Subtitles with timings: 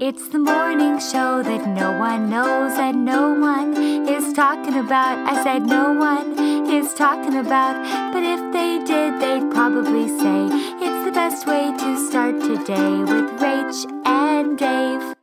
[0.00, 5.18] It's the morning show that no one knows and no one is talking about.
[5.26, 6.38] I said no one
[6.70, 7.74] is talking about,
[8.12, 10.46] but if they did, they'd probably say
[10.78, 15.17] it's the best way to start today with Rach and Dave.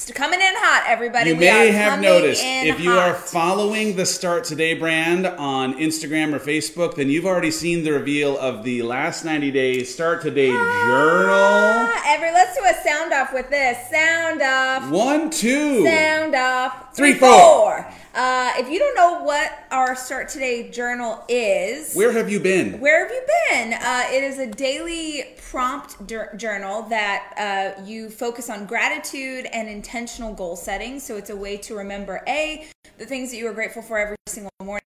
[0.00, 1.30] It's coming in hot, everybody.
[1.30, 6.32] You We may have noticed if you are following the Start Today brand on Instagram
[6.32, 10.50] or Facebook, then you've already seen the reveal of the last 90 days Start Today
[10.50, 11.32] journal.
[11.32, 13.90] Ah, every, let's do a sound off with this.
[13.90, 14.88] Sound off.
[14.88, 15.84] One, two.
[15.84, 16.94] Sound off.
[16.94, 17.40] Three, Three, four.
[17.40, 17.92] four.
[18.18, 22.80] Uh, if you don't know what our Start Today journal is, Where have you been?
[22.80, 23.74] Where have you been?
[23.74, 29.68] Uh, it is a daily prompt dur- journal that uh, you focus on gratitude and
[29.68, 30.98] intentional goal setting.
[30.98, 32.66] So it's a way to remember A,
[32.98, 34.82] the things that you are grateful for every single morning,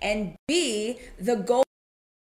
[0.00, 1.64] and B, the goal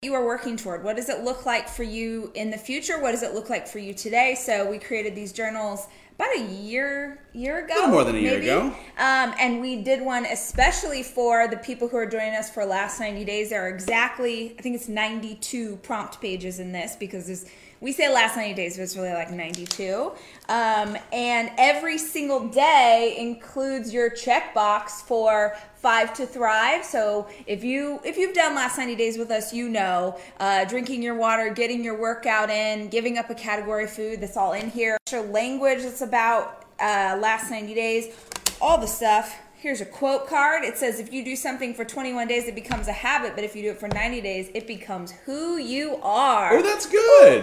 [0.01, 0.83] you are working toward.
[0.83, 2.99] What does it look like for you in the future?
[2.99, 4.35] What does it look like for you today?
[4.35, 8.19] So we created these journals about a year year ago, a little more than a
[8.19, 8.49] year maybe.
[8.49, 8.61] ago.
[8.97, 12.99] Um, and we did one especially for the people who are joining us for last
[12.99, 13.49] 90 days.
[13.49, 17.45] There are exactly, I think it's 92 prompt pages in this because there's,
[17.83, 20.13] we say last 90 days, but it's really like 92.
[20.47, 26.85] Um, and every single day includes your checkbox for five to thrive.
[26.85, 31.03] So if you if you've done last 90 days with us, you know uh, drinking
[31.03, 34.21] your water, getting your workout in, giving up a category food.
[34.21, 34.97] That's all in here.
[35.11, 38.15] Your language that's about uh, last 90 days,
[38.61, 39.42] all the stuff.
[39.63, 40.65] Here's a quote card.
[40.65, 43.55] It says, if you do something for 21 days, it becomes a habit, but if
[43.55, 46.57] you do it for 90 days, it becomes who you are.
[46.57, 47.41] Oh, that's good.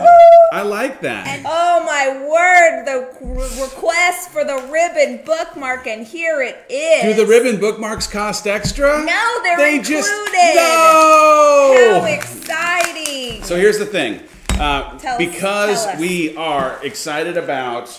[0.53, 1.27] I like that.
[1.27, 7.17] And oh my word, the re- request for the ribbon bookmark, and here it is.
[7.17, 9.03] Do the ribbon bookmarks cost extra?
[9.03, 10.57] No, they're they just included.
[10.57, 12.01] no.
[12.03, 13.43] How exciting!
[13.45, 14.21] So here's the thing.
[14.59, 17.99] Uh, Tell us- because we are excited about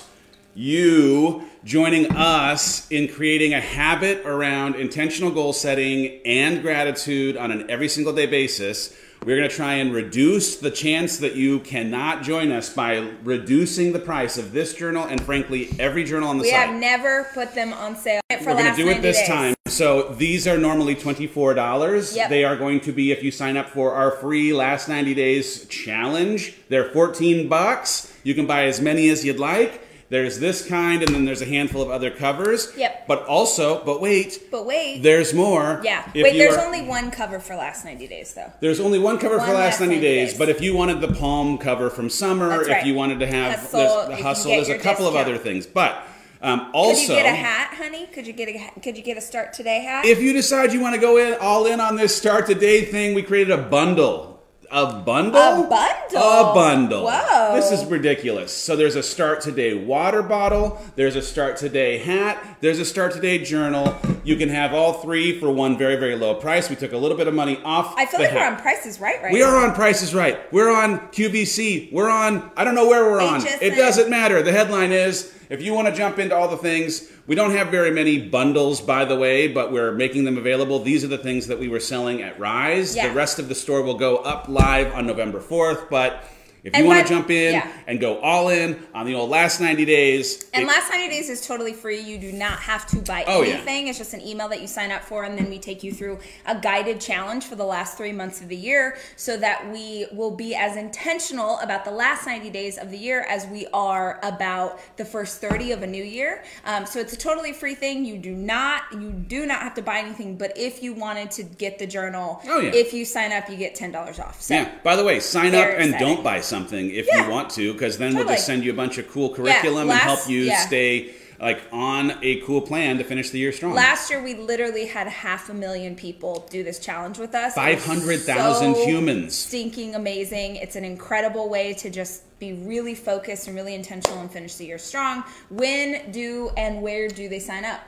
[0.53, 7.69] you joining us in creating a habit around intentional goal setting and gratitude on an
[7.69, 12.23] every single day basis, we're going to try and reduce the chance that you cannot
[12.23, 16.43] join us by reducing the price of this journal and, frankly, every journal on the
[16.43, 16.69] we site.
[16.69, 19.27] have never put them on sale for We're going to do it this days.
[19.27, 19.55] time.
[19.67, 22.15] So these are normally $24.
[22.15, 22.29] Yep.
[22.29, 25.65] They are going to be if you sign up for our free last 90 days
[25.67, 26.55] challenge.
[26.69, 28.11] They're 14 bucks.
[28.23, 29.87] You can buy as many as you'd like.
[30.11, 32.73] There's this kind and then there's a handful of other covers.
[32.75, 33.07] Yep.
[33.07, 35.79] But also, but wait, But wait, there's more.
[35.85, 36.03] yeah.
[36.13, 38.51] If Wait, there's are- only one cover for last 90 days, though.
[38.59, 40.37] there's only one cover for One the last last 90 90 days, days.
[40.37, 43.79] but if you wanted the palm cover from summer, if you wanted to have Hustle,
[43.79, 45.65] there's the hustle, there's a couple of other things.
[45.65, 46.05] But
[46.41, 48.07] um, Could you get a hat, honey?
[48.07, 50.03] Could you get a Could you get a start today hat?
[50.05, 53.15] if you decide you want to go in all in on this start today thing,
[53.15, 54.40] we created a bundle.
[54.73, 55.35] A bundle?
[55.35, 56.21] A bundle?
[56.21, 57.03] A bundle.
[57.03, 57.55] Whoa.
[57.55, 58.53] This is ridiculous.
[58.53, 63.11] So there's a start today water bottle, there's a start today hat, there's a start
[63.11, 63.93] today journal.
[64.23, 66.69] You can have all three for one very, very low price.
[66.69, 67.93] We took a little bit of money off.
[67.97, 68.53] I feel like we're hat.
[68.53, 69.33] on Prices Right, right?
[69.33, 70.39] We are on Prices Right.
[70.53, 71.91] We're on QVC.
[71.91, 73.41] We're on, I don't know where we're on.
[73.41, 73.61] HSN.
[73.61, 74.41] It doesn't matter.
[74.41, 77.67] The headline is if you want to jump into all the things, we don't have
[77.67, 80.79] very many bundles, by the way, but we're making them available.
[80.79, 82.95] These are the things that we were selling at Rise.
[82.95, 83.09] Yeah.
[83.09, 86.23] The rest of the store will go up live on November 4th, but
[86.63, 87.71] if you want to jump in yeah.
[87.87, 91.29] and go all in on the old last 90 days, And it- last 90 days
[91.29, 91.99] is totally free.
[91.99, 93.53] You do not have to buy Oh, yeah.
[93.55, 93.87] anything.
[93.87, 96.19] It's just an email that you sign up for, and then we take you through
[96.45, 100.31] a guided challenge for the last three months of the year so that we will
[100.31, 104.79] be as intentional about the last 90 days of the year as we are about
[104.97, 106.43] the first 30 of a new year.
[106.65, 108.05] Um, so it's a totally free thing.
[108.05, 111.43] You do not you do not have to buy anything, but if you wanted to
[111.43, 112.71] get the journal, Oh, yeah.
[112.73, 114.41] if you sign up, you get $10 off.
[114.41, 114.69] So Yeah.
[114.83, 115.99] By the way, sign up and exciting.
[115.99, 117.25] don't buy something if Yeah.
[117.25, 119.99] you want to, because then we'll just send you a bunch of cool curriculum and
[119.99, 120.65] help you yeah.
[120.67, 123.73] stay like on a cool plan to finish the year strong.
[123.73, 127.55] Last year, we literally had half a million people do this challenge with us.
[127.55, 129.35] 500,000 so humans.
[129.35, 130.57] Stinking amazing.
[130.57, 134.65] It's an incredible way to just be really focused and really intentional and finish the
[134.65, 135.23] year strong.
[135.49, 137.81] When, do, and where do they sign up?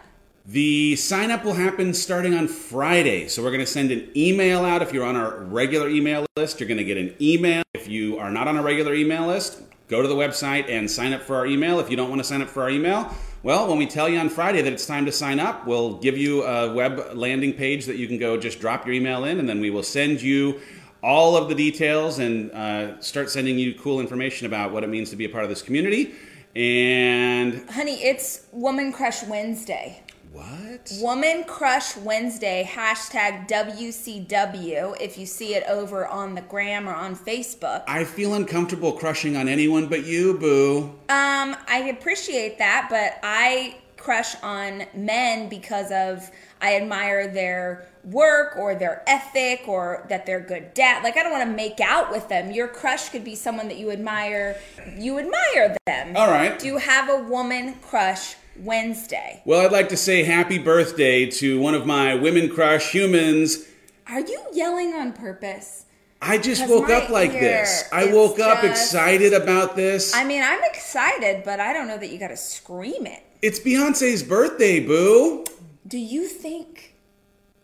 [0.45, 3.29] The sign up will happen starting on Friday.
[3.29, 4.81] So we're going to send an email out.
[4.81, 7.63] If you're on our regular email list, you're going to get an email.
[7.73, 11.13] If you are not on a regular email list, go to the website and sign
[11.13, 11.79] up for our email.
[11.79, 13.09] If you don't want to sign up for our email,
[13.41, 16.17] well, when we tell you on Friday that it's time to sign up, we'll give
[16.17, 19.47] you a web landing page that you can go just drop your email in, and
[19.47, 20.59] then we will send you
[21.01, 25.09] all of the details and uh, start sending you cool information about what it means
[25.11, 26.15] to be a part of this community.
[26.53, 30.03] And Honey, it's Woman Crush Wednesday.
[30.33, 30.91] What?
[30.99, 37.15] Woman Crush Wednesday, hashtag WCW, if you see it over on the gram or on
[37.15, 37.83] Facebook.
[37.87, 40.85] I feel uncomfortable crushing on anyone but you, boo.
[41.07, 48.57] Um, I appreciate that, but I crush on men because of I admire their work
[48.57, 51.03] or their ethic or that they're good dad.
[51.03, 52.51] Like I don't want to make out with them.
[52.51, 54.59] Your crush could be someone that you admire.
[54.97, 56.17] You admire them.
[56.17, 56.57] All right.
[56.57, 59.41] Do you have a woman crush Wednesday?
[59.45, 63.65] Well, I'd like to say happy birthday to one of my women crush humans.
[64.07, 65.85] Are you yelling on purpose?
[66.21, 67.83] I just woke up like this.
[67.91, 70.13] I woke up excited about this.
[70.15, 73.21] I mean, I'm excited, but I don't know that you got to scream it.
[73.41, 75.43] it's Beyonce's birthday, boo.
[75.85, 76.95] Do you think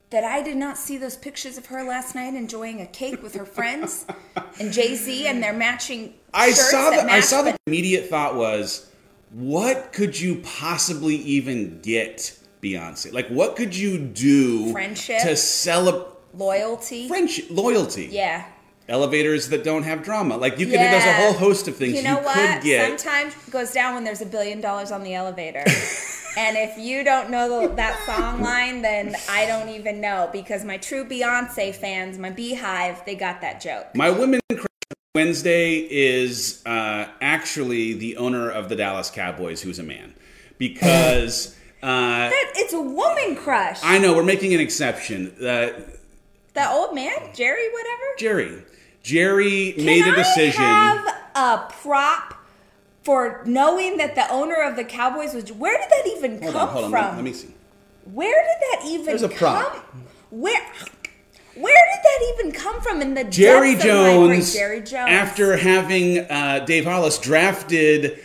[0.10, 3.36] that I did not see those pictures of her last night enjoying a cake with
[3.36, 4.06] her friends
[4.60, 8.89] and Jay Z and their matching I saw the I saw the- immediate thought was,
[9.32, 13.14] what could you possibly even get Beyonce?
[13.14, 15.22] Like, what could you do Friendship.
[15.22, 17.08] to celebrate loyalty.
[17.08, 18.10] friendship, loyalty?
[18.12, 18.46] Yeah.
[18.88, 20.36] Elevators that don't have drama.
[20.36, 20.92] Like you could, yeah.
[20.92, 22.36] there's a whole host of things You know what?
[22.36, 23.00] could get.
[23.00, 25.60] Sometimes goes down when there's a billion dollars on the elevator.
[26.38, 30.66] and if you don't know the, that song line, then I don't even know because
[30.66, 33.94] my true Beyonce fans, my beehive, they got that joke.
[33.94, 34.40] My women
[35.20, 40.14] Wednesday is uh, actually the owner of the Dallas Cowboys, who's a man,
[40.58, 43.82] because uh, That, it's a woman crush.
[43.84, 45.36] I know we're making an exception.
[45.42, 45.72] Uh,
[46.54, 48.04] that old man, Jerry, whatever.
[48.18, 48.64] Jerry,
[49.04, 50.64] Jerry made a decision.
[50.64, 52.36] I have a prop
[53.04, 55.52] for knowing that the owner of the Cowboys was.
[55.52, 56.92] Where did that even hold come on, hold on.
[56.92, 57.04] from?
[57.04, 57.54] Let, let me see.
[58.06, 59.74] Where did that even There's a prop.
[59.74, 60.06] come?
[60.32, 60.62] Where?
[61.60, 64.30] Where did that even come from in the Jerry depths of my brain?
[64.36, 65.10] Jones, Jerry Jones.
[65.10, 68.18] after having uh, Dave Hollis drafted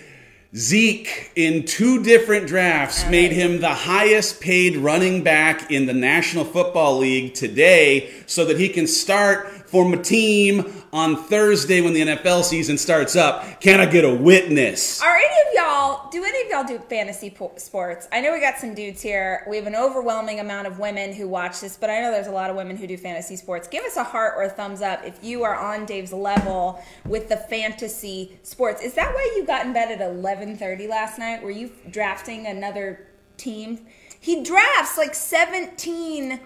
[0.55, 6.45] Zeke in two different drafts, made him the highest paid running back in the National
[6.45, 12.03] Football League today so that he can start for my team on Thursday when the
[12.03, 13.61] NFL season starts up.
[13.61, 15.03] Can I get a witness?
[15.03, 15.74] Are any of y'all?
[16.13, 18.09] Do any of y'all do fantasy po- sports?
[18.13, 19.45] I know we got some dudes here.
[19.49, 22.33] We have an overwhelming amount of women who watch this, but I know there's a
[22.33, 23.67] lot of women who do fantasy sports.
[23.69, 27.29] Give us a heart or a thumbs up if you are on Dave's level with
[27.29, 28.83] the fantasy sports.
[28.83, 31.43] Is that why you got in bed at 11:30 last night?
[31.43, 33.07] Were you drafting another
[33.37, 33.87] team?
[34.21, 36.41] He drafts like 17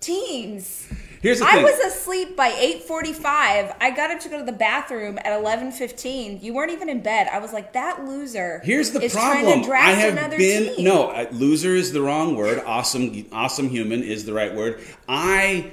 [0.00, 0.92] teams.
[1.22, 1.62] Here's the I thing.
[1.62, 3.74] was asleep by 8:45.
[3.80, 6.40] I got up to go to the bathroom at 11:15.
[6.42, 7.28] You weren't even in bed.
[7.32, 8.60] I was like, that loser.
[8.64, 9.44] Here's the is problem.
[9.44, 10.84] Trying to draft I have another been team.
[10.84, 12.60] no uh, loser is the wrong word.
[12.66, 14.80] Awesome, awesome human is the right word.
[15.08, 15.70] I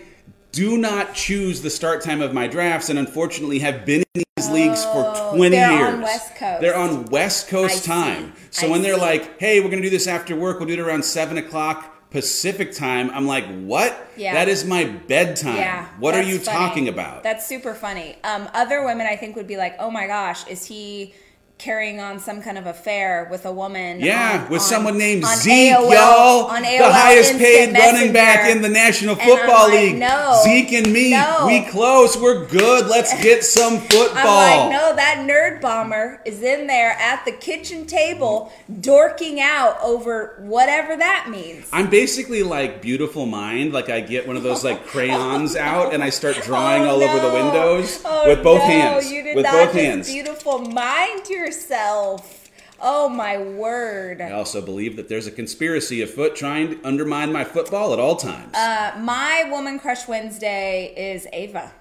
[0.51, 4.49] do not choose the start time of my drafts, and unfortunately have been in these
[4.49, 5.93] leagues for 20 Oh, they're years.
[5.95, 6.61] on West Coast.
[6.61, 8.33] They're on West Coast I time.
[8.51, 8.61] see.
[8.61, 10.59] So I when they're like, "Hey, we're gonna do this after work.
[10.59, 14.09] We'll do it around seven o'clock." Pacific time, I'm like, what?
[14.17, 14.33] Yeah.
[14.33, 15.57] That is my bedtime.
[15.57, 15.87] Yeah.
[15.99, 16.57] what are you funny.
[16.57, 17.21] talking about?
[17.21, 18.17] That's super funny.
[18.23, 21.13] Um, other women, I think, would be like, oh my gosh, is he
[21.59, 23.99] carrying on some kind of affair with a woman?
[23.99, 26.45] Yeah, on- with on- someone named Zeke, AOL y'all.
[26.45, 29.97] On the highest Instant paid running back in the National And Football like, League.
[29.97, 31.43] no, Zeke and me, no.
[31.47, 32.17] we close.
[32.17, 32.87] We're good.
[32.87, 34.09] Let's get some football.
[34.15, 39.77] I'm like, no, that nerd bomber is in there at the kitchen table, dorking out
[39.83, 41.67] over whatever that means.
[41.73, 43.73] I'm basically like beautiful mind.
[43.73, 46.91] Like I get one of those like crayons out and I start oh, drawing Oh,
[46.91, 49.11] all over the windows Oh, with both no, hands.
[49.11, 50.07] You did with not both hands.
[50.09, 52.51] beautiful mind yourself.
[52.79, 54.21] Oh my word.
[54.21, 58.15] I also believe that there's a conspiracy afoot trying to undermine my football at all
[58.15, 58.53] times.
[58.53, 61.73] Uh, my woman crush Wednesday is Ava.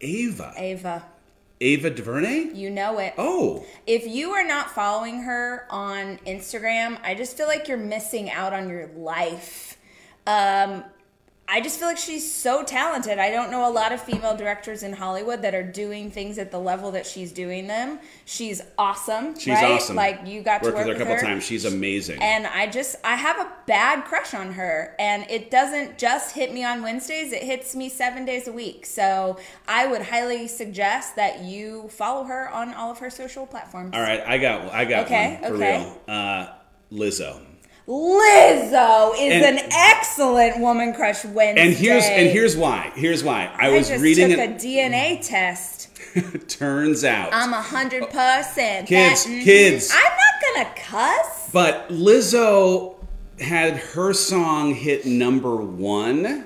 [0.00, 0.54] Ava.
[0.56, 1.04] Ava.
[1.60, 2.54] Ava DuVernay?
[2.54, 3.14] You know it.
[3.18, 3.66] Oh.
[3.86, 8.52] If you are not following her on Instagram, I just feel like you're missing out
[8.52, 9.76] on your life.
[10.26, 10.84] Um,
[11.48, 13.18] I just feel like she's so talented.
[13.20, 16.50] I don't know a lot of female directors in Hollywood that are doing things at
[16.50, 18.00] the level that she's doing them.
[18.24, 19.38] She's awesome.
[19.38, 19.72] She's right?
[19.72, 19.94] awesome.
[19.94, 21.44] Like you got to work with her a couple times.
[21.44, 22.20] She's amazing.
[22.20, 26.52] And I just I have a bad crush on her and it doesn't just hit
[26.52, 28.84] me on Wednesdays, it hits me 7 days a week.
[28.84, 29.38] So,
[29.68, 33.92] I would highly suggest that you follow her on all of her social platforms.
[33.94, 35.78] all right, I got I got Okay, one for okay.
[35.78, 36.00] real.
[36.08, 36.48] Uh,
[36.92, 37.40] Lizzo.
[37.88, 41.62] Lizzo is And- an excellent woman crush Wednesday.
[41.66, 42.90] And here's and here's why.
[42.96, 43.50] Here's why.
[43.56, 44.50] I I was just reading took it.
[44.50, 45.88] a DNA test.
[46.48, 47.28] turns out.
[47.32, 48.88] I'm a hundred percent.
[48.88, 49.44] Kids, that- mhm.
[49.44, 49.92] kids.
[49.94, 51.50] I'm not gonna cuss.
[51.52, 52.96] But Lizzo
[53.40, 56.44] had her song hit number one,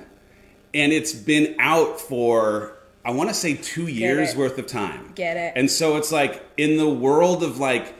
[0.73, 4.37] and it's been out for I want to say two years it.
[4.37, 5.13] worth of time.
[5.15, 5.53] Get it.
[5.55, 7.95] And so it's like in the world of like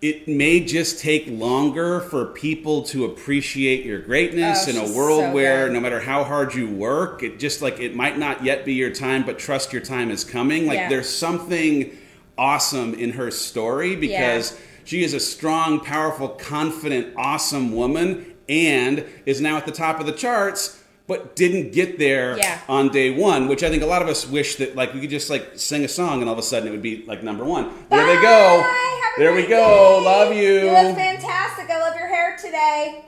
[0.00, 5.22] it may just take longer for people to appreciate your greatness Oh, in a world
[5.24, 5.72] so where good.
[5.74, 8.90] no matter how hard you work, it just like it might not yet be your
[8.90, 10.66] time, but trust your time is coming.
[10.66, 10.88] Like Yeah.
[10.88, 11.90] there's something
[12.36, 19.40] awesome in her story because she is a strong, powerful, confident, awesome woman and is
[19.40, 20.77] now at the top of the charts.
[21.08, 22.58] But didn't get there Yeah.
[22.68, 25.10] on day one, which I think a lot of us wish that like we could
[25.10, 27.44] just like sing a song and all of a sudden it would be like number
[27.44, 27.70] one.
[27.88, 28.60] There they go.
[28.60, 30.00] Have a There we go.
[30.00, 30.04] day.
[30.04, 30.52] Love you.
[30.66, 31.70] You look fantastic.
[31.70, 33.04] I love your hair today.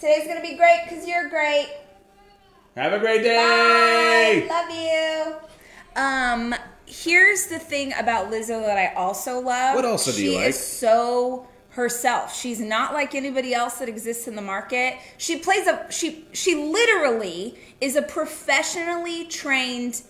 [0.00, 1.68] Today's gonna be great because you're great.
[2.76, 4.46] Have a great day.
[4.48, 4.54] Bye.
[4.54, 4.70] Love
[5.96, 6.00] you.
[6.00, 6.54] Um,
[6.86, 9.74] here's the thing about Lizzo that I also love.
[9.74, 10.48] What also do she you like?
[10.50, 11.47] is so
[11.78, 12.36] herself.
[12.36, 14.98] She's not like anybody else that exists in the market.
[15.16, 20.02] She plays a she she literally is a professionally trained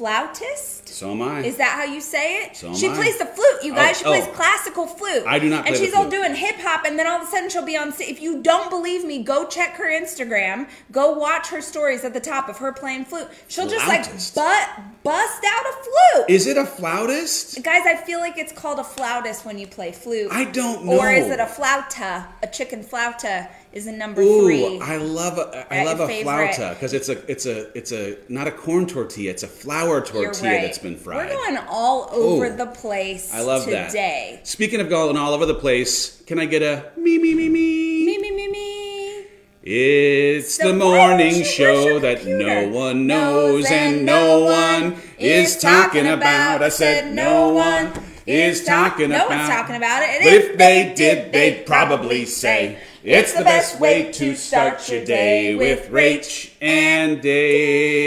[0.00, 0.88] flautist.
[0.88, 1.40] So am I.
[1.40, 2.56] Is that how you say it?
[2.56, 2.94] So am she I.
[2.94, 3.96] plays the flute, you guys.
[3.96, 4.32] Oh, she plays oh.
[4.32, 5.24] classical flute.
[5.26, 7.50] I do not And she's all doing hip hop, and then all of a sudden
[7.50, 7.92] she'll be on.
[7.98, 10.70] If you don't believe me, go check her Instagram.
[10.90, 13.28] Go watch her stories at the top of her playing flute.
[13.48, 14.68] She'll just like but
[15.02, 16.30] bust out a flute.
[16.30, 17.62] Is it a flautist?
[17.62, 20.28] Guys, I feel like it's called a flautist when you play flute.
[20.32, 20.98] I don't know.
[20.98, 22.26] Or is it a flauta?
[22.42, 24.80] A chicken flauta is a number Ooh, three.
[24.80, 26.50] I love a I love a favorite.
[26.52, 30.00] flauta because it's a it's a it's a not a corn tortilla, it's a flour
[30.00, 30.62] tortilla right.
[30.62, 31.30] that's been fried.
[31.30, 34.38] We're going all over Ooh, the place I love today.
[34.38, 34.46] that.
[34.48, 38.06] Speaking of going all over the place, can I get a me me me me?
[38.06, 39.26] Me, me, me, me.
[39.62, 46.62] It's So the morning show that no one knows and no one is talking about.
[46.62, 47.92] I said no one
[48.26, 49.28] is talking about.
[49.30, 50.08] No one's talking about it.
[50.08, 55.02] And But if they did, they'd probably say it's the best way to start your
[55.04, 58.06] day with Rach and Dave.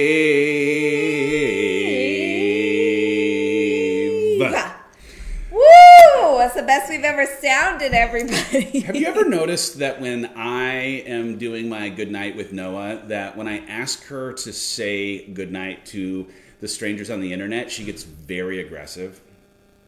[5.52, 6.38] Woo!
[6.38, 8.82] That's the best we've ever sounded, everybody.
[8.82, 10.74] Have you ever noticed that when I
[11.08, 16.28] am doing my goodnight with Noah, that when I ask her to say goodnight to
[16.62, 19.22] the strangers on the internet, she gets very aggressive?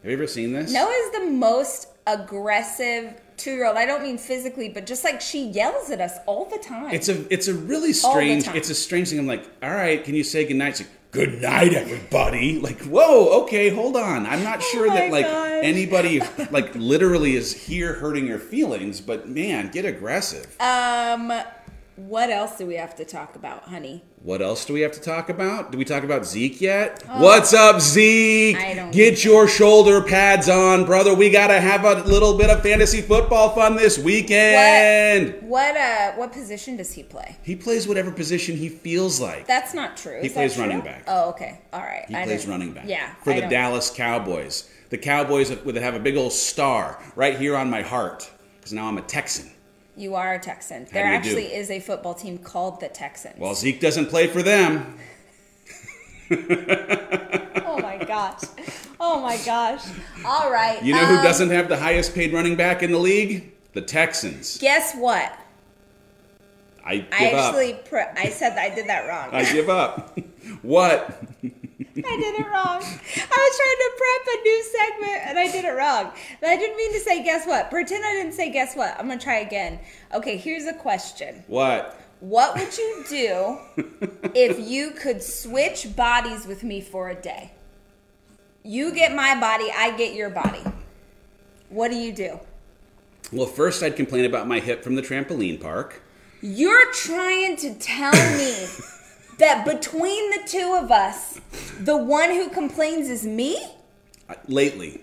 [0.02, 0.72] Have you ever seen this?
[0.72, 3.76] Noah's the most aggressive two-year-old.
[3.76, 6.92] I don't mean physically, but just like she yells at us all the time.
[6.92, 9.18] It's a it's a really strange it's a strange thing.
[9.18, 10.76] I'm like, all right, can you say goodnight?
[10.78, 12.58] She's like, good night, everybody.
[12.60, 14.26] Like, whoa, okay, hold on.
[14.26, 15.60] I'm not sure Oh that like gosh.
[15.64, 20.46] anybody like literally is here hurting your feelings, but man, get aggressive.
[20.60, 21.32] um,
[21.96, 24.04] what else do we have to talk about, honey?
[24.22, 25.72] What else do we have to talk about?
[25.72, 27.02] Do we talk about Zeke yet?
[27.06, 28.56] What's up, Zeke?
[28.56, 28.60] Oh.
[28.60, 31.14] I don't Get your shoulder pads on, brother.
[31.14, 35.48] We gotta have a little bit of fantasy football fun this weekend.
[35.48, 37.36] What uh what position does he play?
[37.42, 39.46] He plays whatever position he feels like.
[39.46, 40.20] That's not true.
[40.20, 40.64] He Is that plays true?
[40.64, 41.04] running back.
[41.06, 41.60] Oh, okay.
[41.72, 42.04] All right.
[42.08, 42.84] He I plays running back.
[42.86, 43.14] Yeah.
[43.22, 44.68] For I the Dallas Cowboys.
[44.90, 48.86] The Cowboys have, have a big old star right here on my heart because now
[48.86, 49.50] I'm a Texan.
[49.96, 50.86] You are a Texan.
[50.92, 51.54] There actually do?
[51.54, 53.38] is a football team called the Texans.
[53.38, 54.98] Well, Zeke doesn't play for them.
[56.30, 58.42] oh my gosh.
[59.00, 59.84] Oh my gosh.
[60.24, 60.82] All right.
[60.82, 63.52] You know who um, doesn't have the highest paid running back in the league?
[63.72, 64.58] The Texans.
[64.58, 65.38] Guess what?
[66.84, 67.54] I give I up.
[67.54, 69.30] actually pre- I said I did that wrong.
[69.32, 70.18] I give up.
[70.62, 71.22] what?
[72.04, 72.82] I did it wrong.
[72.82, 76.12] I was trying to prep a new segment and I did it wrong.
[76.40, 77.70] But I didn't mean to say guess what.
[77.70, 78.96] Pretend I didn't say guess what.
[78.98, 79.80] I'm going to try again.
[80.12, 81.44] Okay, here's a question.
[81.46, 81.98] What?
[82.20, 83.58] What would you do
[84.34, 87.52] if you could switch bodies with me for a day?
[88.62, 90.62] You get my body, I get your body.
[91.68, 92.40] What do you do?
[93.32, 96.02] Well, first I'd complain about my hip from the trampoline park.
[96.40, 98.66] You're trying to tell me
[99.38, 101.40] that between the two of us,
[101.80, 103.58] the one who complains is me?
[104.48, 105.00] Lately.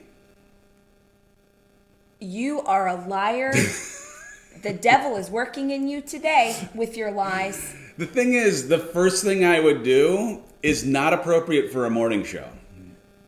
[2.20, 3.54] You are a liar.
[4.64, 7.76] the devil is working in you today with your lies.
[7.98, 12.24] The thing is, the first thing I would do is not appropriate for a morning
[12.24, 12.48] show.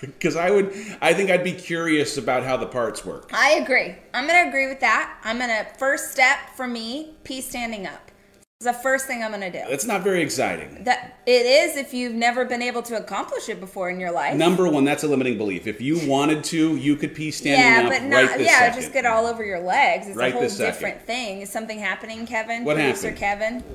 [0.00, 3.30] Because I would, I think I'd be curious about how the parts work.
[3.32, 3.94] I agree.
[4.12, 5.18] I'm going to agree with that.
[5.24, 8.10] I'm going to, first step for me, pee standing up.
[8.58, 9.70] It's the first thing I'm going to do.
[9.70, 10.84] It's not very exciting.
[10.84, 14.34] That it is if you've never been able to accomplish it before in your life.
[14.34, 15.66] Number one, that's a limiting belief.
[15.66, 17.92] If you wanted to, you could pee standing up.
[17.92, 18.38] yeah, up but right not.
[18.38, 18.80] this Yeah, second.
[18.80, 20.06] just get all over your legs.
[20.08, 21.42] It's Right a whole different thing.
[21.42, 22.64] Is something happening, Kevin?
[22.64, 23.18] What Producer happened?
[23.18, 23.54] Kevin.
[23.56, 23.66] Little-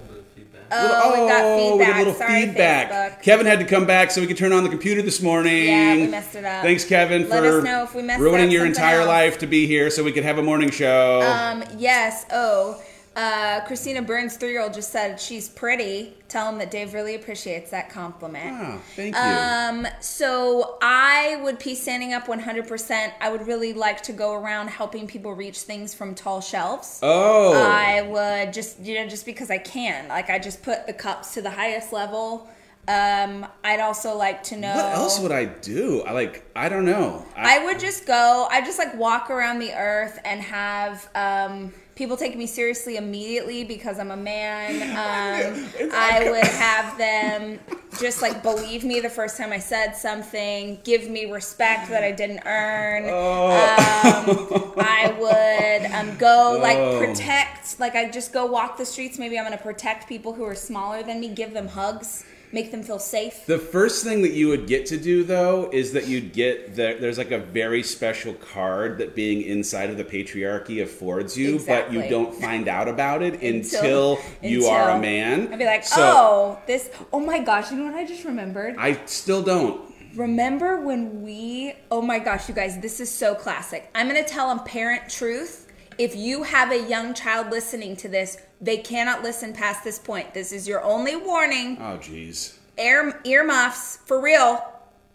[0.74, 1.88] Oh, we got oh, we feedback.
[1.88, 2.92] got a little Sorry, feedback.
[3.20, 3.22] Facebook.
[3.24, 5.66] Kevin had to come back so we could turn on the computer this morning.
[5.68, 6.64] Yeah, we messed it up.
[6.64, 9.08] Thanks, Kevin, Let for us know if we messed ruining up your entire else.
[9.08, 11.22] life to be here so we could have a morning show.
[11.22, 12.26] Um, yes.
[12.32, 12.82] Oh,
[13.14, 16.14] Uh, Christina Burns, three year old, just said she's pretty.
[16.30, 18.58] Tell him that Dave really appreciates that compliment.
[18.58, 19.22] Oh, thank you.
[19.22, 23.12] Um, so I would be standing up 100%.
[23.20, 27.00] I would really like to go around helping people reach things from tall shelves.
[27.04, 30.08] oh, I would just, you know, just because I can.
[30.08, 32.50] Like, I just put the cups to the highest level.
[32.88, 34.76] Um, I'd also like to know.
[34.76, 36.02] what else would I do?
[36.02, 36.44] I like.
[36.56, 37.26] I don't know.
[37.36, 38.48] I would just go.
[38.50, 43.64] I just like walk around the earth and have um, people take me seriously immediately
[43.64, 44.82] because I'm a man.
[45.02, 47.60] Um, I would have them
[48.00, 52.12] just like believe me the first time I said something, give me respect that I
[52.12, 53.04] didn't earn.
[53.06, 57.00] Um, I would um, go like Oh.
[57.00, 57.80] protect.
[57.80, 59.18] Like I just go walk the streets.
[59.20, 62.24] Maybe I'm going to protect people who are smaller than me, give them hugs,
[62.54, 63.46] make them feel safe.
[63.46, 66.98] The first thing that you would get to do though is that you'd get the,
[67.00, 71.92] there's like a very special card that being inside of the patriarchy affords you, but
[71.92, 75.52] you don't find out about it until, you are a man.
[75.52, 76.90] I'd be like, So, oh, this.
[77.14, 77.72] Oh my gosh!
[77.72, 78.76] You know what I just remembered?
[78.78, 79.82] I still don't.
[80.16, 81.74] Remember when we?
[81.90, 83.90] Oh my gosh, you guys, this is so classic.
[83.96, 85.68] I'm gonna tell them parent truth.
[85.98, 90.34] If you have a young child listening to this, they cannot listen past this point.
[90.34, 91.78] This is your only warning.
[91.80, 92.58] Oh jeez.
[92.78, 94.64] Ear earmuffs for real.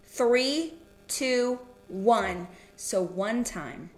[0.05, 0.73] Three,
[1.07, 2.47] two, one.
[2.75, 3.89] So one time,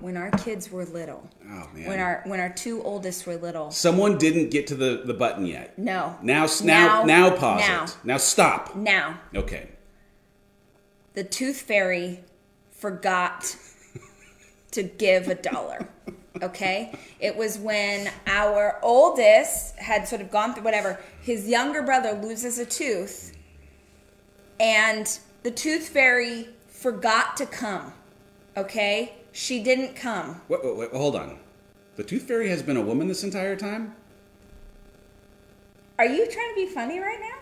[0.00, 1.86] when our kids were little, Oh man.
[1.88, 5.44] when our when our two oldest were little, Someone didn't get to the, the button
[5.46, 5.78] yet.
[5.78, 6.16] no.
[6.22, 7.96] Now s- now now, pause now, it.
[8.04, 8.74] Now stop.
[8.76, 9.68] Now, Okay.
[11.14, 12.20] the tooth fairy
[12.70, 13.56] forgot
[14.70, 15.88] to give a dollar.
[16.42, 16.92] Okay?
[17.20, 22.58] It was when our oldest had sort of gone through whatever, his younger brother loses
[22.58, 23.36] a tooth,
[24.60, 27.92] and the tooth fairy forgot to come.
[28.56, 29.14] Okay?
[29.32, 30.40] She didn't come.
[30.48, 31.38] Wait, wait, wait, hold on.
[31.96, 33.94] The tooth fairy has been a woman this entire time?
[35.98, 37.36] Are you trying to be funny right now?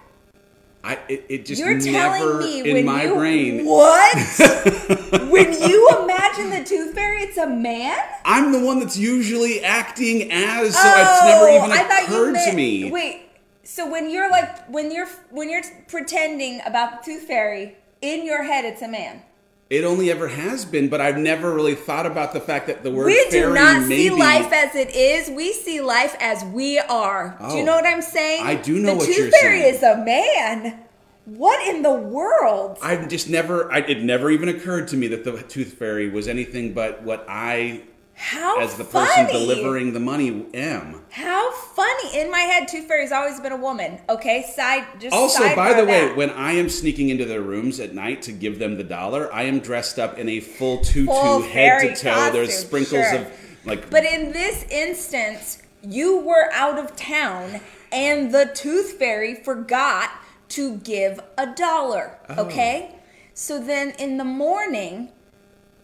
[0.85, 3.65] I it, it just You're never telling me in when my you brain.
[3.65, 4.17] what?
[5.31, 7.97] when you imagine the tooth fairy, it's a man.
[8.25, 12.09] I'm the one that's usually acting as, so it's never oh, even Oh, I thought
[12.09, 12.91] you occurred meant- to me.
[12.91, 13.23] Wait,
[13.63, 18.43] so when you're like when you're when you're pretending about the tooth fairy in your
[18.45, 19.23] head, it's a man.
[19.71, 22.91] It only ever has been, but I've never really thought about the fact that the
[22.91, 25.31] word We fairy do not see life as it is.
[25.31, 27.35] We see life as we are.
[27.49, 27.65] do you Oh.
[27.65, 28.45] know what I'm saying?
[28.47, 29.75] I do know the what tooth you're fairy saying.
[29.77, 30.84] is a man.
[31.25, 32.79] What in the world?
[32.83, 33.73] I've just never.
[33.73, 37.25] I, it never even occurred to me that the tooth fairy was anything but what
[37.29, 37.83] I,
[38.13, 41.01] How as the person delivering the money, am.
[41.11, 42.21] How funny!
[42.21, 44.01] In my head, Tooth Fairy's always been a woman.
[44.11, 45.15] Okay, side just.
[45.15, 46.17] Also, by the way, that.
[46.17, 49.45] when I am sneaking into their rooms at night to give them the dollar, I
[49.45, 52.31] am dressed up in a full tutu, Full head to toe.
[52.33, 53.21] There's sprinkles sure.
[53.21, 53.33] of
[53.65, 53.89] like.
[53.89, 60.11] But in this instance, you were out of town and the tooth fairy forgot
[60.51, 62.19] to give a dollar.
[62.29, 62.47] Oh.
[62.47, 62.97] Okay?
[63.35, 65.11] So then in the morning,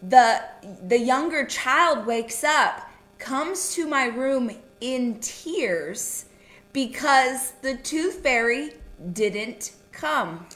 [0.01, 0.41] the
[0.87, 6.25] the younger child wakes up, comes to my room in tears
[6.73, 8.73] because the tooth fairy
[9.13, 10.47] didn't come.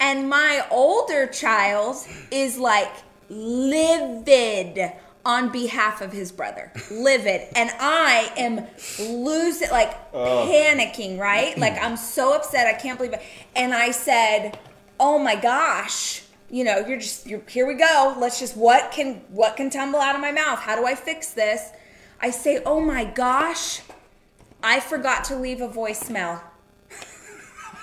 [0.00, 1.96] And my older child
[2.30, 2.92] is like
[3.28, 4.92] livid
[5.24, 6.72] on behalf of his brother.
[6.90, 7.48] Livid.
[7.54, 8.66] And I am
[8.98, 11.56] losing, like panicking, right?
[11.56, 12.66] Like I'm so upset.
[12.66, 13.22] I can't believe it.
[13.54, 14.58] And I said,
[14.98, 16.22] oh my gosh.
[16.50, 18.14] You know, you're just you're here we go.
[18.18, 20.58] Let's just what can what can tumble out of my mouth?
[20.58, 21.72] How do I fix this?
[22.20, 23.80] I say, "Oh my gosh,
[24.62, 26.42] I forgot to leave a voicemail."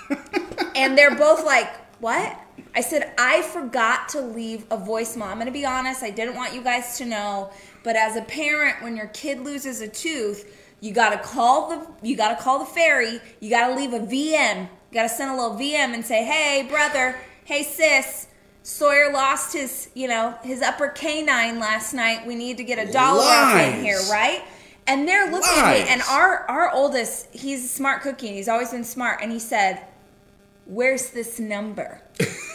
[0.75, 2.39] and they're both like, "What?"
[2.75, 6.35] I said, "I forgot to leave a voicemail." I'm going to be honest, I didn't
[6.35, 7.51] want you guys to know,
[7.83, 12.07] but as a parent when your kid loses a tooth, you got to call the
[12.07, 14.61] you got to call the fairy, you got to leave a VM.
[14.61, 18.27] You got to send a little VM and say, "Hey, brother, hey sis,
[18.63, 22.25] Sawyer lost his, you know, his upper canine last night.
[22.25, 24.43] We need to get a dollar off in here, right?"
[24.87, 28.47] And they're looking at me, and our our oldest, he's a smart cookie, and he's
[28.47, 29.85] always been smart, and he said,
[30.65, 32.01] "Where's this number?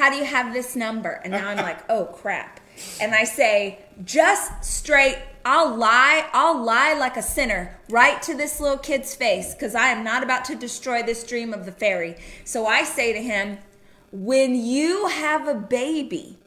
[0.00, 2.58] How do you have this number?" And now I'm like, "Oh crap!"
[3.02, 6.26] And I say, "Just straight." I'll lie.
[6.32, 10.22] I'll lie like a sinner right to this little kid's face because I am not
[10.22, 12.16] about to destroy this dream of the fairy.
[12.44, 13.58] So I say to him,
[14.12, 16.38] when you have a baby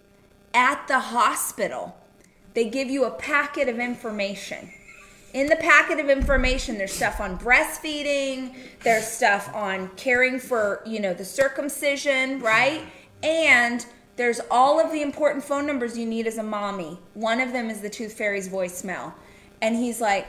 [0.53, 1.95] at the hospital,
[2.53, 4.71] they give you a packet of information.
[5.33, 10.99] In the packet of information, there's stuff on breastfeeding, there's stuff on caring for, you
[10.99, 12.81] know, the circumcision, right?
[13.23, 16.99] And there's all of the important phone numbers you need as a mommy.
[17.13, 19.13] One of them is the Tooth Fairy's voicemail.
[19.61, 20.27] And he's like,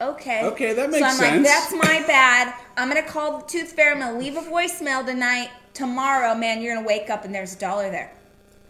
[0.00, 0.44] okay.
[0.46, 1.18] Okay, that makes sense.
[1.18, 1.46] so I'm sense.
[1.46, 2.54] like, that's my bad.
[2.76, 3.92] I'm gonna call the tooth fairy.
[3.92, 5.50] I'm gonna leave a voicemail tonight.
[5.74, 8.12] Tomorrow, man, you're gonna wake up and there's a dollar there.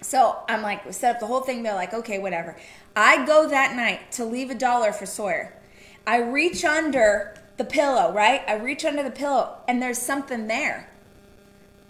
[0.03, 1.63] So I'm like, we set up the whole thing.
[1.63, 2.57] They're like, okay, whatever.
[2.97, 5.55] I go that night to leave a dollar for Sawyer.
[6.07, 8.43] I reach under the pillow, right?
[8.49, 10.91] I reach under the pillow and there's something there.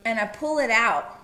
[0.04, 1.18] And I pull it out.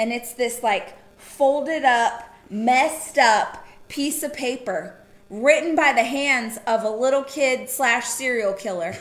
[0.00, 4.96] And it's this like folded up, messed up piece of paper
[5.28, 8.94] written by the hands of a little kid slash serial killer.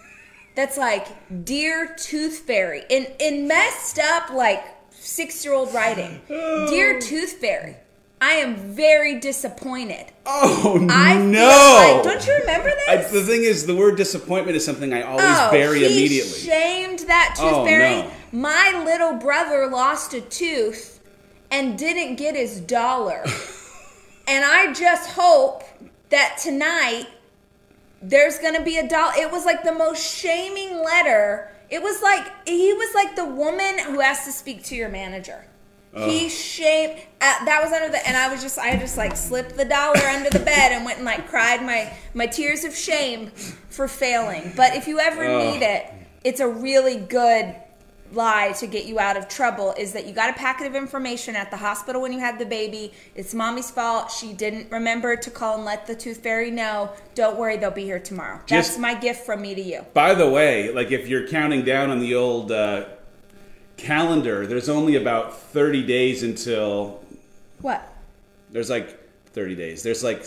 [0.56, 6.22] That's like, dear tooth fairy, in in messed up like six year old writing.
[6.28, 7.76] Dear tooth fairy,
[8.20, 10.06] I am very disappointed.
[10.26, 12.02] Oh I no!
[12.02, 15.24] like, don't you remember I, the thing is, the word disappointment is something I always
[15.26, 16.38] oh, bury he immediately.
[16.40, 18.02] shamed that tooth Oh, fairy.
[18.02, 18.10] no.
[18.32, 21.00] My little brother lost a tooth
[21.50, 23.24] and didn't get his dollar.
[24.26, 25.64] and I just hope
[26.10, 27.06] that tonight
[28.02, 29.12] there's gonna be a doll.
[29.16, 31.50] It was like the most shaming letter.
[31.70, 35.44] It was like he was like the woman who has to speak to your manager.
[35.94, 37.00] He shamed.
[37.20, 39.98] Uh, that was under the, and I was just, I just like slipped the dollar
[39.98, 43.30] under the bed and went and like cried my my tears of shame
[43.70, 44.52] for failing.
[44.54, 45.54] But if you ever Ugh.
[45.54, 47.56] need it, it's a really good
[48.12, 51.36] lie to get you out of trouble is that you got a packet of information
[51.36, 52.92] at the hospital when you had the baby.
[53.14, 54.10] It's mommy's fault.
[54.10, 56.90] She didn't remember to call and let the tooth fairy know.
[57.14, 58.40] Don't worry, they'll be here tomorrow.
[58.48, 59.84] That's my gift from me to you.
[59.94, 62.86] By the way, like if you're counting down on the old uh,
[63.76, 67.02] calendar, there's only about 30 days until
[67.60, 67.86] What?
[68.50, 68.98] there's like
[69.32, 69.82] 30 days.
[69.82, 70.20] There's like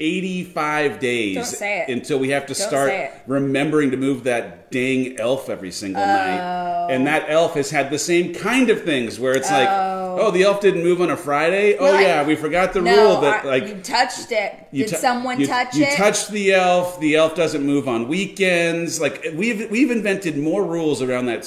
[0.00, 1.88] 85 days Don't say it.
[1.88, 2.92] until we have to Don't start
[3.26, 6.06] remembering to move that dang elf every single Oh.
[6.06, 6.88] night.
[6.90, 10.18] And that elf has had the same kind of things where it's like, oh.
[10.20, 11.76] oh, the elf didn't move on a Friday.
[11.78, 14.52] Oh Well, I- yeah, we forgot the No, rule that like you touched it.
[14.72, 15.96] you Did tou- someone you- touch you it?
[15.96, 16.98] touched the elf.
[17.00, 19.00] The elf doesn't move on weekends.
[19.00, 21.44] Like we've we've invented more rules around that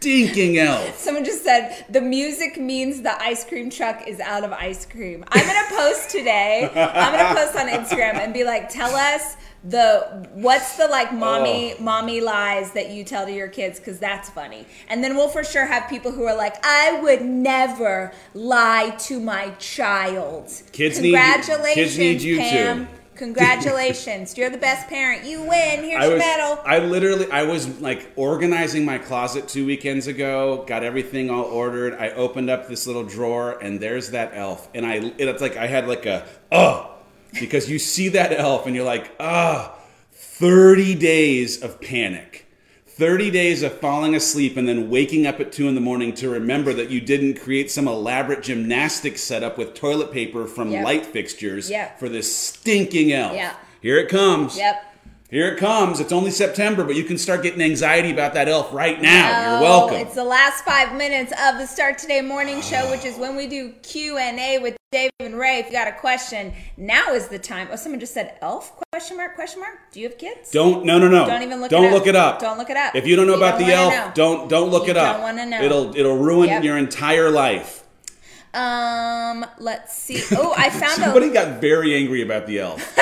[0.00, 0.96] stinking elf.
[0.98, 5.24] Someone just said the music means the ice cream truck is out of ice cream.
[5.28, 6.70] I'm gonna post today.
[6.74, 11.74] I'm gonna post on Instagram and be like, tell us the what's the like mommy
[11.78, 11.82] Oh.
[11.82, 14.66] mommy lies that you tell to your kids because that's funny.
[14.88, 19.20] And then we'll for sure have people who are like, I would never lie to
[19.20, 20.50] my child.
[20.72, 22.86] Kids need you- Congratulations, kids need you Pam.
[22.86, 22.92] too.
[23.20, 25.24] Congratulations, you're the best parent.
[25.24, 25.84] You win.
[25.84, 26.58] Here's I your was medal.
[26.64, 30.64] I literally I was like organizing my closet two weekends ago.
[30.66, 31.94] Got everything all ordered.
[31.94, 34.68] I opened up this little drawer and there's that elf.
[34.74, 36.94] And I it's like I had like a oh
[37.38, 39.76] because you see that elf and you're like ah.
[40.12, 42.46] 30 days of panic.
[43.00, 46.28] 30 days of falling asleep and then waking up at 2 in the morning to
[46.28, 50.84] remember that you didn't create some elaborate gymnastics setup with toilet paper from Yep.
[50.84, 51.98] light fixtures Yep.
[51.98, 53.32] for this stinking elf.
[53.32, 53.54] Yep.
[53.80, 54.58] Here it comes.
[54.58, 54.89] Yep.
[55.30, 56.00] Here it comes.
[56.00, 59.50] It's only September, but you can start getting anxiety about that elf right now.
[59.52, 59.98] You're Oh, welcome.
[59.98, 63.46] It's the last five minutes of the Start Today morning show, which is when we
[63.46, 65.60] do Q and A with Dave and Ray.
[65.60, 67.68] If you got a question, now is the time.
[67.70, 68.72] Oh, someone just said elf?
[68.90, 69.36] Question mark?
[69.36, 69.78] Question mark?
[69.92, 70.50] Do you have kids?
[70.50, 71.24] Don't no no no.
[71.26, 71.92] Don't even look Don't it up.
[71.94, 72.40] look it up.
[72.40, 72.96] Don't look it up.
[72.96, 74.10] If you don't know You about don't the elf, know.
[74.16, 75.14] don't don't look You it up.
[75.14, 75.62] don't wanna know.
[75.62, 76.64] It'll it'll ruin Yep.
[76.64, 77.79] your entire life.
[78.52, 80.22] Um, let's see.
[80.32, 81.32] Oh, I found Somebody a.
[81.32, 82.82] got very angry about the elf.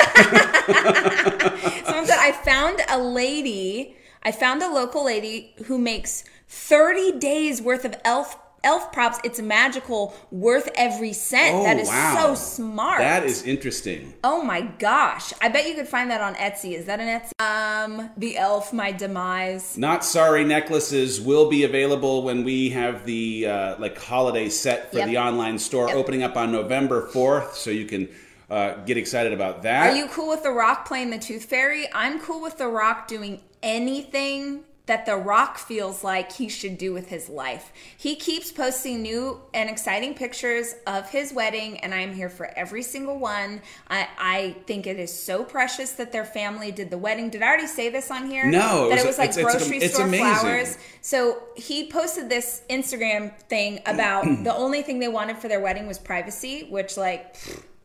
[1.85, 3.95] Someone said I found a lady.
[4.21, 9.19] I found a local lady who makes thirty days worth of elf elf props.
[9.23, 11.55] It's magical, worth every cent.
[11.55, 12.15] Oh, that is wow.
[12.19, 12.99] so smart.
[12.99, 14.13] That is interesting.
[14.23, 15.33] Oh my gosh.
[15.41, 16.73] I bet you could find that on Etsy.
[16.73, 17.31] Is that an Etsy?
[17.39, 19.77] Um, The Elf, My Demise.
[19.77, 24.99] Not sorry necklaces will be available when we have the uh, like holiday set for
[24.99, 25.07] Yep.
[25.07, 25.95] the online store Yep.
[25.95, 28.09] opening up on November fourth, so you can
[28.49, 29.91] uh, get excited about that.
[29.93, 31.87] Are you cool with The Rock playing the Tooth Fairy?
[31.93, 36.91] I'm cool with The Rock doing anything that The Rock feels like he should do
[36.93, 37.71] with his life.
[37.95, 42.47] He keeps posting new and exciting pictures of his wedding, and I am here for
[42.57, 43.61] every single one.
[43.87, 47.29] I, I think it is so precious that their family did the wedding.
[47.29, 48.47] Did I already say this on here?
[48.47, 50.25] No, it that was- it was like it's- it's- grocery it's store amazing.
[50.39, 50.77] flowers.
[51.01, 55.85] So he posted this Instagram thing about the only thing they wanted for their wedding
[55.85, 57.35] was privacy, which like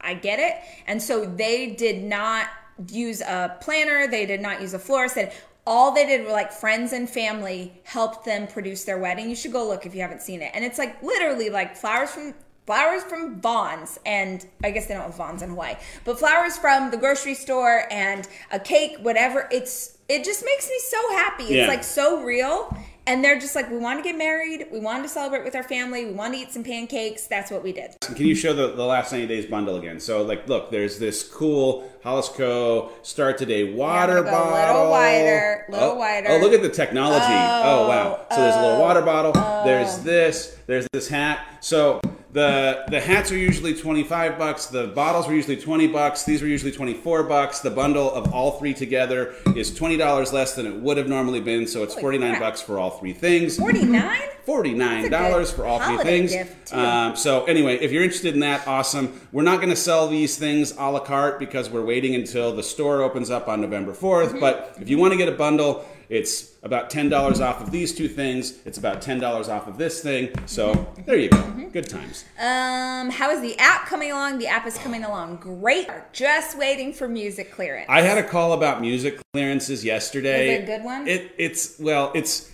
[0.01, 0.55] I get it.
[0.87, 2.47] And so they did not
[2.89, 5.19] use a planner, they did not use a florist.
[5.67, 9.31] All they did were like friends and family helped them produce their wedding.
[9.31, 10.51] You should go look if you haven't seen it.
[10.55, 12.35] And it's like literally like flowers from
[12.67, 15.75] flowers from Vons and I guess they don't have Vons in Hawaii,
[16.05, 19.49] but flowers from the grocery store and a cake, whatever.
[19.51, 21.45] It's it just makes me so happy.
[21.45, 21.67] It's Yeah.
[21.67, 24.67] like so real And they're just like, we want to get married.
[24.73, 26.07] We wanted to celebrate with our family.
[26.07, 27.27] We want to eat some pancakes.
[27.27, 27.97] That's what we did.
[28.01, 30.01] Can you show the, the last 90 days bundle again?
[30.01, 32.93] So, like, look, there's this cool Hollis Co.
[33.03, 34.77] Start Today water go a bottle.
[34.77, 36.29] Oh, little wider, little oh, wider.
[36.31, 37.25] Oh, look at the technology.
[37.27, 38.27] Oh, wow.
[38.31, 39.33] So there's a little oh, water bottle.
[39.35, 39.65] Oh, oh.
[39.67, 40.59] There's this.
[40.67, 41.47] There's this hat.
[41.61, 42.01] So
[42.35, 44.67] the the hats are usually 25 bucks.
[44.67, 46.25] The bottles were usually 20 bucks.
[46.25, 47.61] These were usually 24 bucks.
[47.61, 51.69] The bundle of all three together is $20 less than it would have normally been.
[51.69, 52.43] So it's Holy 49 crap.
[52.43, 53.57] bucks for all three things.
[53.57, 56.35] 49 Forty-nine dollars for all three things.
[56.71, 59.19] Um, so anyway, if you're interested in that, awesome.
[59.33, 62.63] We're not going to sell these things a la carte because we're waiting until the
[62.63, 64.29] store opens up on November 4th.
[64.29, 64.41] Mm-hmm.
[64.41, 67.95] But if you want to get a bundle, it's about ten dollars off of these
[67.95, 68.59] two things.
[68.65, 70.31] It's about ten dollars off of this thing.
[70.47, 71.43] So there you go.
[71.73, 72.25] Good times.
[72.39, 74.39] Um, how is the app coming along?
[74.39, 75.89] The app is coming along great.
[76.13, 77.87] Just waiting for music clearance.
[77.89, 80.61] I had a call about music clearances yesterday.
[80.61, 81.09] Was it a good one?
[81.09, 82.51] It, it's well, it's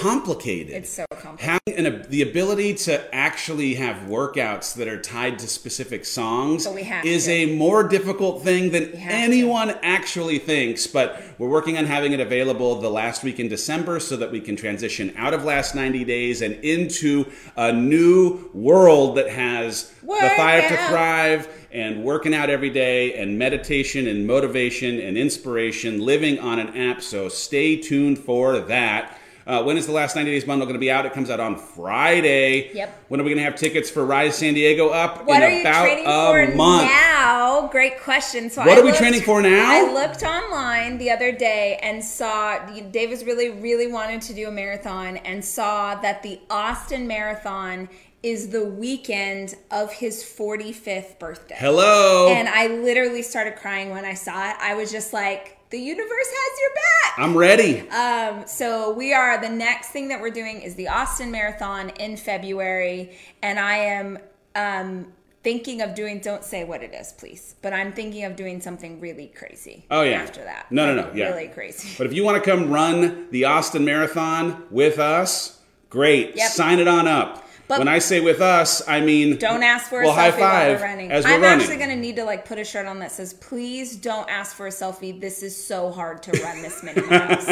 [0.00, 0.74] complicated.
[0.74, 1.60] It's so complicated.
[1.66, 6.74] having an, the ability to actually have workouts that are tied to specific songs But
[6.74, 7.32] we have is to.
[7.32, 10.86] a more difficult thing than anyone actually thinks.
[10.86, 14.40] But we're working on having it available the last week in December so that we
[14.40, 20.06] can transition out of last 90 days and into a new world that has the
[20.06, 26.00] Work five to thrive and working out every day and meditation and motivation and inspiration
[26.00, 27.02] living on an app.
[27.02, 29.18] So stay tuned for that.
[29.46, 31.06] Uh, when is the last 90 days bundle going to be out?
[31.06, 32.72] It comes out on Friday.
[32.74, 33.04] Yep.
[33.08, 35.24] When are we going to have tickets for Rise San Diego up?
[35.24, 36.90] What in are you about training a for month.
[36.90, 37.68] now?
[37.70, 38.50] Great question.
[38.50, 39.62] So What I are we looked- training for now?
[39.64, 42.58] I looked online the other day and saw
[42.90, 47.88] Dave was really, really wanted to do a marathon and saw that the Austin Marathon
[48.24, 51.54] is the weekend of his 45th birthday.
[51.56, 52.28] Hello.
[52.30, 54.56] And I literally started crying when I saw it.
[54.60, 57.05] I was just like, the universe has your back.
[57.16, 57.88] I'm ready.
[57.90, 62.16] Um, so we are the next thing that we're doing is the Austin Marathon in
[62.16, 64.18] February, and I am
[64.54, 66.20] um, thinking of doing.
[66.20, 67.54] Don't say what it is, please.
[67.62, 69.86] But I'm thinking of doing something really crazy.
[69.90, 70.22] Oh, yeah.
[70.22, 71.28] After that, No, no, no, yeah.
[71.32, 71.94] really crazy.
[71.96, 76.36] But if you want to come run the Austin Marathon with us, great.
[76.36, 76.50] Yep.
[76.50, 77.45] Sign it on up.
[77.68, 80.68] But- when I say with us, I mean Don't ask for a well, selfie high
[80.68, 81.10] while we're running.
[81.12, 81.60] as we're I'm running.
[81.60, 84.54] actually going to need to like put a shirt on that says, "Please don't ask
[84.54, 85.20] for a selfie.
[85.20, 87.44] This is so hard to run this many miles."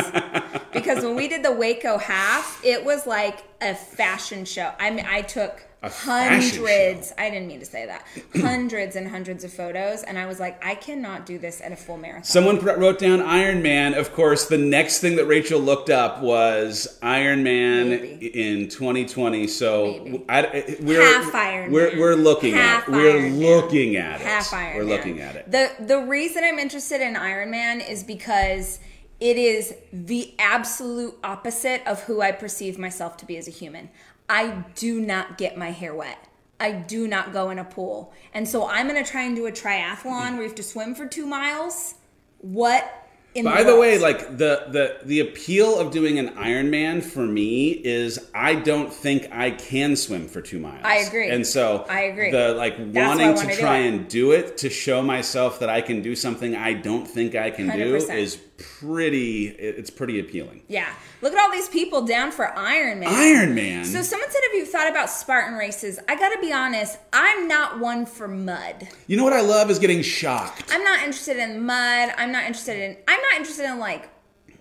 [0.72, 4.72] because when we did the Waco half, it was like a fashion show.
[4.78, 7.12] I mean, I took hundreds.
[7.18, 8.04] I didn't mean to say that.
[8.40, 11.76] Hundreds and hundreds of photos, and I was like, I cannot do this at a
[11.76, 12.24] full marathon.
[12.24, 13.94] Someone wrote down Iron Man.
[13.94, 18.26] Of course, the next thing that Rachel looked up was Iron Man Maybe.
[18.26, 19.46] in 2020.
[19.46, 21.98] So I, eh, we're Half Iron we're, Man.
[21.98, 23.40] we're looking Half at we're Iron Man.
[23.40, 24.26] looking at it.
[24.26, 24.96] Half Iron We're Man.
[24.96, 25.50] looking at it.
[25.50, 28.78] The the reason I'm interested in Iron Man is because
[29.20, 33.90] it is the absolute opposite of who I perceive myself to be as a human.
[34.28, 36.28] I do not get my hair wet.
[36.60, 38.12] I do not go in a pool.
[38.32, 40.94] And so I'm going to try and do a triathlon where you have to swim
[40.94, 41.94] for 2 miles.
[42.38, 47.02] What in By the, the way, like the the the appeal of doing an Ironman
[47.02, 50.82] for me is I don't think I can swim for two miles.
[50.84, 51.30] I agree.
[51.30, 52.30] and so I agree.
[52.30, 55.80] The like That's wanting to do try and do it to show myself that I
[55.80, 58.16] can do something I don't think I can do 100%.
[58.16, 59.46] is pretty.
[59.48, 60.62] It's pretty appealing.
[60.68, 60.92] yeah.
[61.22, 63.08] Look at all these people down for Iron Man.
[63.10, 63.84] Iron Man.
[63.84, 66.98] So someone said, "Have you thought about Spartan races?" I got to be honest.
[67.12, 68.88] I'm not one for mud.
[69.06, 70.64] you know what I love is getting shocked.
[70.70, 72.12] I'm not interested in mud.
[72.16, 72.96] I'm not interested in.
[73.08, 74.08] I'm not interested in like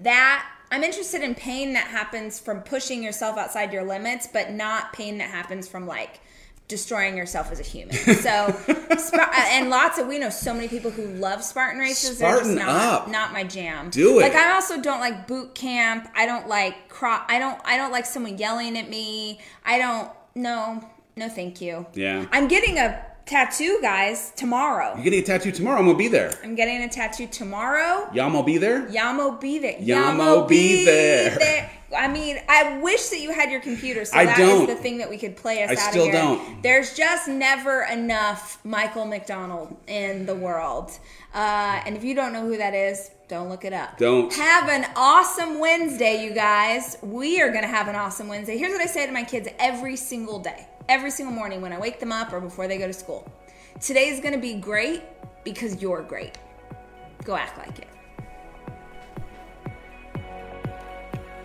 [0.02, 0.50] that.
[0.72, 5.20] I'm interested in pain that happens from pushing yourself outside your limits, but not pain
[5.20, 6.20] that happens from like
[6.74, 7.96] destroying yourself as a human.
[8.24, 8.56] So,
[8.98, 12.18] Spar- uh, and lots of we know so many people who love Spartan races.
[12.18, 13.08] Spartan not up.
[13.10, 13.90] not my jam.
[13.90, 14.24] Do it.
[14.24, 16.08] Like I also don't like boot camp.
[16.16, 19.40] I don't like cro- I don't I don't like someone yelling at me.
[19.66, 20.10] I don't.
[20.36, 20.84] No,
[21.16, 21.86] no, thank you.
[21.94, 22.26] Yeah.
[22.32, 24.94] I'm getting a tattoo, guys, tomorrow.
[24.96, 25.80] You're getting a tattoo tomorrow.
[25.80, 26.32] I'm gonna be there.
[26.44, 28.10] I'm getting a tattoo tomorrow.
[28.14, 28.88] Yamo be there.
[28.88, 29.80] Yamo be there.
[29.80, 31.70] Yamo be there.
[31.96, 34.68] I mean, I wish that you had your computer, so I that is don't.
[34.68, 36.22] the thing that we could play us I out still of here.
[36.22, 36.64] don't.
[36.64, 40.92] There's just never enough Michael McDonald in the world.
[41.34, 43.98] Uh, and if you don't know who that is, don't look it up.
[43.98, 44.34] Don't.
[44.34, 46.98] Have an awesome Wednesday, you guys.
[47.02, 48.58] We are going to have an awesome Wednesday.
[48.58, 51.80] Here's what I say to my kids every single day, every single morning when I
[51.80, 53.32] wake them up or before they go to school.
[53.82, 55.02] Today's going to be great
[55.44, 56.38] because you're great.
[57.24, 57.88] Go act like it.